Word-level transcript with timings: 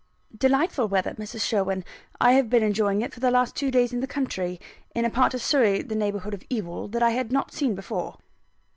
"Delightful 0.35 0.87
weather, 0.87 1.13
Mrs. 1.13 1.41
Sherwin. 1.41 1.85
I 2.19 2.31
have 2.31 2.49
been 2.49 2.63
enjoying 2.63 3.03
it 3.03 3.13
for 3.13 3.19
the 3.19 3.29
last 3.29 3.55
two 3.55 3.69
days 3.69 3.93
in 3.93 3.99
the 3.99 4.07
country 4.07 4.59
in 4.95 5.05
a 5.05 5.11
part 5.11 5.35
of 5.35 5.43
Surrey 5.43 5.83
(the 5.83 5.93
neighbourhood 5.93 6.33
of 6.33 6.43
Ewell) 6.49 6.87
that 6.87 7.03
I 7.03 7.11
had 7.11 7.31
not 7.31 7.51
seen 7.51 7.75
before." 7.75 8.17